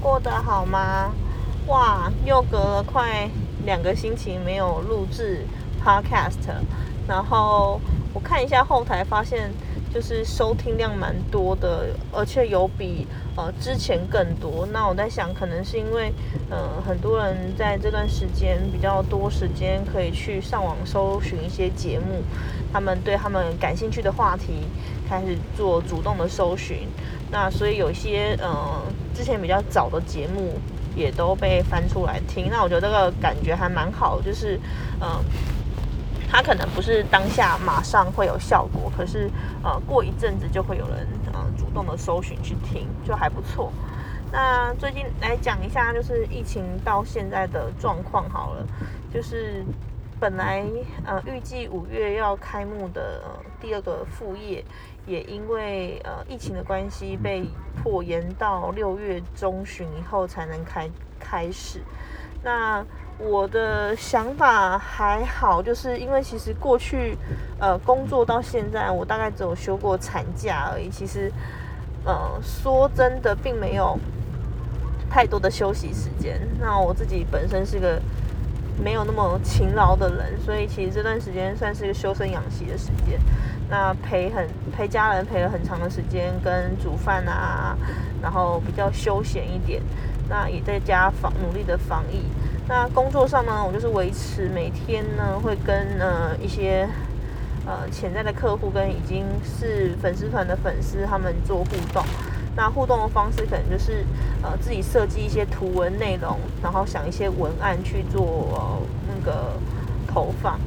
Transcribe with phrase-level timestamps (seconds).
[0.00, 1.10] 过得好吗？
[1.66, 3.28] 哇，又隔了快
[3.66, 5.44] 两个星期没有录制
[5.84, 6.50] podcast，
[7.06, 7.80] 然后
[8.14, 9.50] 我看一下后台，发现
[9.92, 13.06] 就是收听量蛮多的，而且有比
[13.36, 14.66] 呃之前更多。
[14.72, 16.12] 那我在想，可能是因为
[16.48, 22.22] 呃很多人在这段时间比较多时间可以去上网搜寻一些节目，
[22.72, 24.64] 他们对他们感兴趣的话题
[25.06, 26.88] 开始做主动的搜寻。
[27.30, 28.82] 那所以有一些呃
[29.14, 30.58] 之前比较早的节目
[30.96, 34.58] 也都被翻出来听，那我觉得这个感觉还蛮好，就是
[34.98, 35.22] 呃
[36.30, 39.30] 它可能不是当下马上会有效果，可是
[39.62, 43.70] 呃过一阵子就会有人呃主动的搜寻去听，就还不错。
[44.32, 48.66] 那最近来讲一下，就是疫情到现在的状况好了，
[49.12, 49.64] 就是
[50.18, 50.64] 本来
[51.06, 53.22] 呃预计五月要开幕的
[53.60, 54.64] 第二个副业。
[55.08, 57.48] 也因为呃疫情的关系，被
[57.82, 61.80] 迫延到六月中旬以后才能开开始。
[62.44, 62.84] 那
[63.18, 67.16] 我的想法还好，就是因为其实过去
[67.58, 70.88] 呃工作到现在，我大概只有休过产假而已。
[70.88, 71.32] 其实
[72.04, 73.98] 呃说真的，并没有
[75.10, 76.40] 太多的休息时间。
[76.60, 78.00] 那我自己本身是个
[78.80, 83.18] 没有那么勤劳的人，所以其实这段时间算是一个修身养息的时间。
[83.70, 87.76] 那陪很陪家人陪了很长的时间，跟煮饭啊，
[88.22, 89.82] 然后比较休闲一点。
[90.28, 92.22] 那也在家防努力的防疫。
[92.68, 96.88] 那工作上呢，我就是维持每天呢会跟呃一些
[97.64, 102.04] 呃潜在的客户跟已经是粉丝团的粉丝他们做互动。
[102.54, 104.04] 那互动的方式可能就是
[104.42, 109.52] 呃自己设计一些图文内容，然后想一些文案去做那个
[110.06, 110.58] 投放。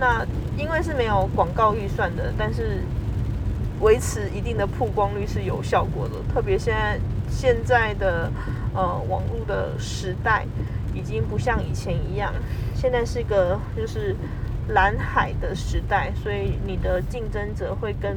[0.00, 2.80] 那因为是没有广告预算的，但是
[3.80, 6.14] 维持一定的曝光率是有效果的。
[6.32, 6.98] 特别现在
[7.30, 8.32] 现在的
[8.74, 10.46] 呃网络的时代，
[10.94, 12.32] 已经不像以前一样，
[12.74, 14.16] 现在是一个就是
[14.68, 18.16] 蓝海的时代，所以你的竞争者会跟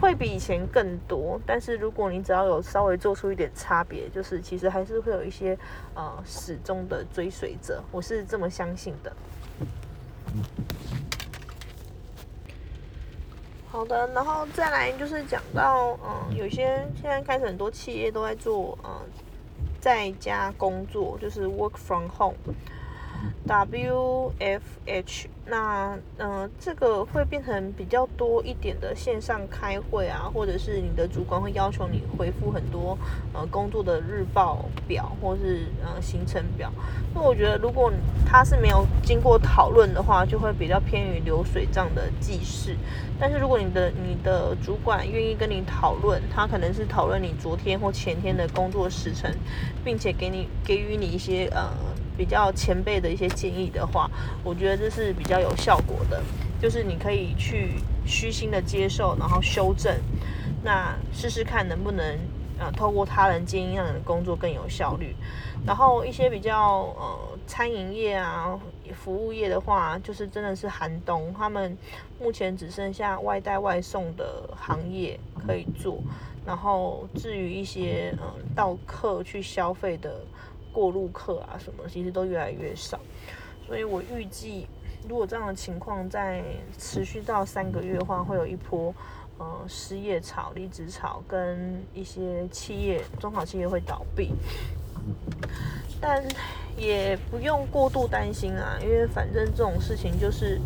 [0.00, 1.40] 会比以前更多。
[1.46, 5.56] 但是如果你只要有稍微做出一点差别，就是其实还是会有一些
[5.94, 9.12] 呃始终的追随者，我是这么相信的。
[13.70, 18.90] 好的，然后再来就是讲到，嗯，有些现在开始很多企业都在做，嗯，
[19.80, 22.36] 在家工作，就是 work from home
[23.46, 25.28] W F H，。
[25.44, 32.96] 那嗯，这个会变成比较多一点的线上开会啊，或者是你的主管会要求你回复很多
[33.32, 36.70] 呃工作的日报表或是呃行程表。
[37.12, 37.92] 那我觉得如果
[38.24, 42.76] 他是没有经过讨论的话，就会比较偏于流水账的记事。
[43.18, 49.28] 但是如果你的你的主管愿意跟你讨论，他可能是讨论你昨天或前天的工作时程，
[49.84, 51.68] 并且给你给予你一些呃。
[52.16, 54.10] 比较前辈的一些建议的话，
[54.44, 56.22] 我觉得这是比较有效果的，
[56.60, 57.74] 就是你可以去
[58.04, 59.94] 虚心的接受，然后修正，
[60.62, 62.18] 那试试看能不能
[62.58, 65.16] 呃透过他人建议让你的工作更有效率。
[65.66, 68.58] 然后一些比较呃餐饮业啊、
[68.94, 71.76] 服务业的话，就是真的是寒冬，他们
[72.20, 75.98] 目前只剩下外带外送的行业可以做。
[76.44, 80.20] 然后至于一些嗯到客去消费的。
[80.72, 82.98] 过路客啊，什么其实都越来越少，
[83.66, 84.66] 所以我预计，
[85.06, 86.42] 如果这样的情况在
[86.78, 88.94] 持续到三个月的话，会有一波
[89.38, 94.32] 呃失业潮、离职潮，跟一些企业、中小企业会倒闭。
[96.00, 96.24] 但
[96.76, 100.58] 也不用过度担心啊，因为反正这种事情就是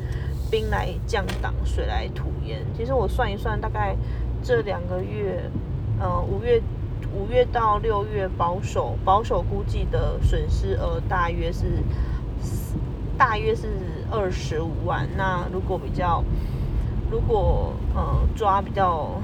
[0.50, 2.64] 兵来将挡，水来土掩。
[2.76, 3.96] 其实我算一算，大概
[4.42, 5.50] 这两个月，
[5.98, 6.62] 呃，五月。
[7.14, 11.82] 五月到六月，保守保守估计的损失额大约是
[13.16, 13.68] 大约是
[14.10, 15.08] 二十五万。
[15.16, 16.22] 那如果比较
[17.10, 19.20] 如果呃抓比较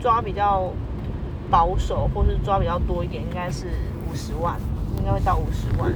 [0.00, 0.70] 抓比较
[1.50, 3.66] 保守，或是抓比较多一点，应该是
[4.10, 4.56] 五十万，
[4.98, 5.92] 应该会到五十万。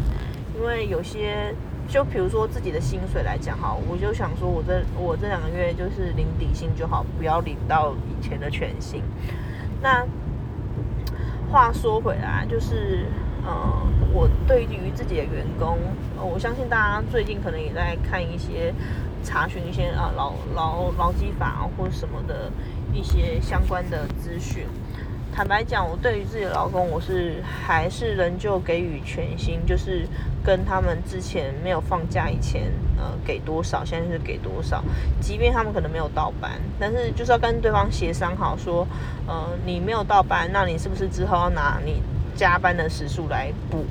[0.56, 1.54] 因为有些
[1.88, 9.02] 就比如说自己的薪水来讲哈，我就想说我这我这两个月就是领底薪就好，不要领到以前的全薪。
[9.80, 10.04] 那
[11.50, 13.06] 话说回来，就是，
[13.44, 15.78] 呃，我对于自己的员工，
[16.20, 18.72] 我相信大家最近可能也在看一些
[19.24, 22.52] 查询一些啊劳劳劳基法或什么的
[22.92, 24.66] 一些相关的资讯。
[25.38, 30.04] 坦白讲，我对于自己的老公，我是还是仍旧给予全薪，就是
[30.44, 32.64] 跟他们之前没有放假以前，
[32.96, 34.82] 呃，给多少，现在是给多少。
[35.20, 38.84] 即便他们可能没有到班，但是就是要跟对方协商好，说，
[39.28, 42.02] 呃，你没有到班，那你是不是之后要拿你
[42.34, 43.84] 加班的时数来补。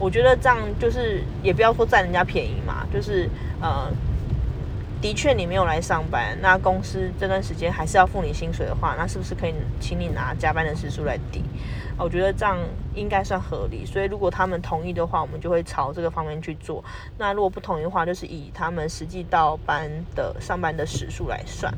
[0.00, 3.30] 我觉得这样就是也不要说占人家便宜嘛，就是
[3.60, 3.88] 呃，
[5.04, 11.42] 的确你没有来上班，那公司这段时间还是要付你薪水的话，那是不是可以请你拿加班的时数来抵？
[11.98, 12.56] 我觉得这样
[12.94, 13.84] 应该算合理。
[13.84, 16.82] 所以如果他们同意的话，我们就会朝这个方面去做。
[17.18, 21.70] 那如果不同意的话，就是以他们实际到班的上班的时数来算。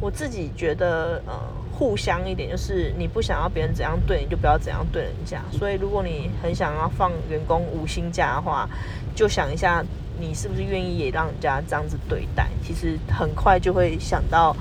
[0.00, 1.38] 我自己觉得，呃，
[1.70, 5.42] 互相一点，就是你不想要别人怎样对你，就不要怎样对人家。
[5.52, 8.66] 所以，如果你很想要放员工无薪假的话，
[9.14, 9.84] 就想一下，
[10.18, 12.48] 你是不是愿意也让人家这样子对待？
[12.66, 14.56] 其实很快就会想到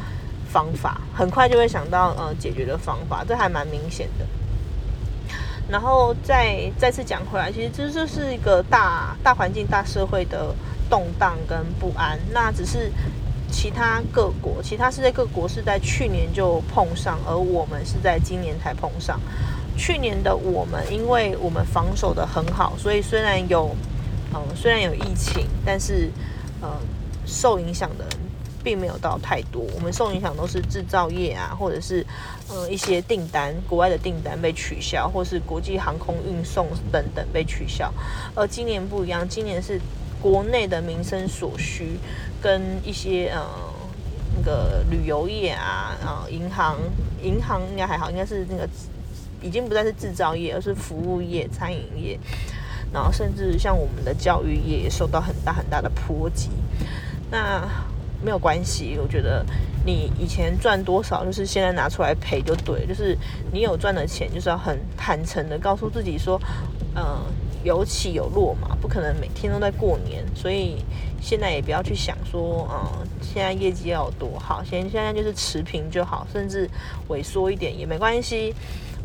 [0.52, 4.26] 方法，很快就会想到呃解决的方法，这还蛮明显的。
[5.70, 10.54] 然后再再次讲回来，其实这就是一个大大环境、大社会的
[10.90, 12.20] 动荡跟不安。
[12.32, 12.92] 那只是。
[13.56, 19.20] 其他各国，其他世界各国是在去年就碰上，而我们是在今年才碰上。
[19.78, 23.70] 去年的我们，因为我们防守的很好，所以虽然有，
[24.34, 26.10] 嗯，虽然有疫情，但是，
[26.62, 26.70] 呃，
[27.26, 28.06] 受影响的
[28.64, 29.64] 并没有到太多。
[29.76, 32.06] 我们受影响都是制造业啊，或者是，
[32.50, 37.94] 呃，一些订单，国外的订单被取消，或是国际航空运送等等被取消。
[38.36, 39.80] 而今年不一样，今年是。
[40.22, 41.98] 国内的民生所需，
[42.42, 43.46] 跟一些呃
[44.38, 46.78] 那个旅游业啊，啊银行
[47.22, 48.66] 银行应该还好，应该是那个
[49.42, 52.18] 已经不再是制造业，而是服务业、餐饮业，
[52.94, 56.50] 然后甚至像我们的教育也受到很大很大的波及。
[57.32, 57.68] 那
[58.24, 59.46] 没有关系，我觉得
[59.86, 63.18] 你以前赚多少，就是现在拿出来赔就对，就是
[63.52, 66.40] 你有赚的钱，就是要很坦诚的告诉自己说，
[66.96, 67.04] 嗯。
[67.64, 70.84] 有起有落嘛，不可能每天都在过年，所以
[71.22, 76.70] 现在也不要去想说，嗯，现在业绩要有多好，现现在就是持平就好，甚至
[77.08, 78.54] 萎缩一点也没关系，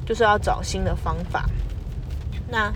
[0.04, 1.48] 就是要找新的方法。
[2.48, 2.72] 那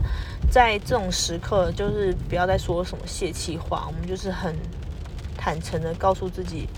[0.53, 4.55] 在这种时刻，就是不要再说什么泄气话，我们就是很
[5.35, 6.69] 坦诚的告诉自己。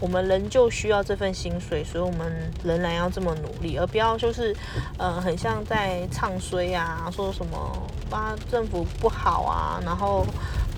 [0.00, 4.56] 我们仍旧需要这份薪水，所以我们仍然要这么努力，而不要就是，
[4.98, 10.26] 呃，很像在唱衰啊，说什么啊政府不好啊，然后，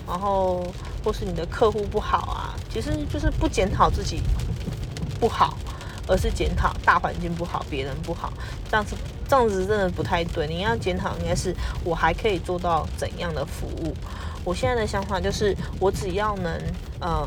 [0.06, 0.66] 然后
[1.02, 4.20] 或是你的客户不好啊，其实就是不检讨自己
[5.18, 5.56] 不好，
[6.08, 8.32] 而是检讨大环境不好，别人不好，
[8.68, 8.96] 这样子
[9.32, 10.46] 这样子真的不太对。
[10.46, 13.94] 你要检讨应该是我还可以做到怎样的服务。
[14.44, 16.60] 我现在的想法就是，我只要能，
[17.00, 17.26] 呃。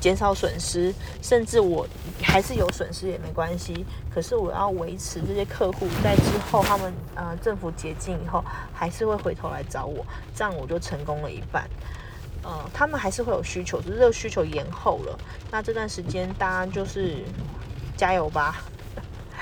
[0.00, 0.92] 减少损失，
[1.22, 1.88] 甚至我
[2.22, 3.86] 还是有损失也没关系。
[4.14, 10.04] 可是我要维持这些客户在之后，他们呃政府解禁以后，还是会回头来找我，
[10.34, 11.66] 这样我就成功了一半。
[12.42, 15.18] 呃，他们还是会有需求，只是这个需求延后了。
[15.50, 17.24] 那这段时间大家就是
[17.96, 18.62] 加油吧，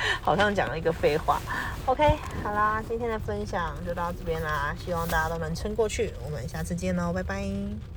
[0.21, 1.41] 好像讲了一个废话。
[1.87, 6.13] OK，好啦，今天的分享就到这边啦，希望大家都能撑过去。
[6.25, 7.92] 我们下次见喽，拜拜。